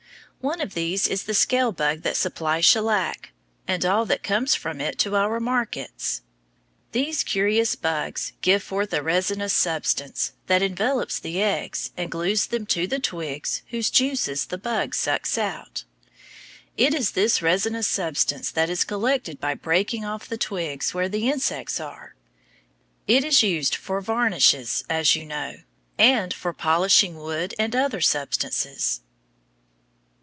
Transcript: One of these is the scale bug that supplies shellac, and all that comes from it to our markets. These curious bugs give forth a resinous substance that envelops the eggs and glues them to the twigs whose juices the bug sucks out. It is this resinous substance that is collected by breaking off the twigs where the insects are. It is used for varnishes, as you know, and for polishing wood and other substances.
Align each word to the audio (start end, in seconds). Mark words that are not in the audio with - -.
One 0.43 0.59
of 0.59 0.73
these 0.73 1.07
is 1.07 1.25
the 1.25 1.35
scale 1.35 1.71
bug 1.71 2.01
that 2.01 2.17
supplies 2.17 2.65
shellac, 2.65 3.31
and 3.67 3.85
all 3.85 4.05
that 4.05 4.23
comes 4.23 4.55
from 4.55 4.81
it 4.81 4.97
to 4.97 5.15
our 5.15 5.39
markets. 5.39 6.23
These 6.93 7.21
curious 7.23 7.75
bugs 7.75 8.33
give 8.41 8.63
forth 8.63 8.91
a 8.91 9.03
resinous 9.03 9.53
substance 9.53 10.33
that 10.47 10.63
envelops 10.63 11.19
the 11.19 11.43
eggs 11.43 11.91
and 11.95 12.09
glues 12.09 12.47
them 12.47 12.65
to 12.73 12.87
the 12.87 12.97
twigs 12.97 13.61
whose 13.69 13.91
juices 13.91 14.45
the 14.47 14.57
bug 14.57 14.95
sucks 14.95 15.37
out. 15.37 15.83
It 16.75 16.95
is 16.95 17.11
this 17.11 17.43
resinous 17.43 17.85
substance 17.85 18.49
that 18.49 18.71
is 18.71 18.83
collected 18.83 19.39
by 19.39 19.53
breaking 19.53 20.05
off 20.05 20.27
the 20.27 20.39
twigs 20.39 20.91
where 20.91 21.07
the 21.07 21.29
insects 21.29 21.79
are. 21.79 22.15
It 23.05 23.23
is 23.23 23.43
used 23.43 23.75
for 23.75 24.01
varnishes, 24.01 24.83
as 24.89 25.15
you 25.15 25.23
know, 25.23 25.57
and 25.99 26.33
for 26.33 26.51
polishing 26.51 27.15
wood 27.17 27.53
and 27.59 27.75
other 27.75 28.01
substances. 28.01 29.01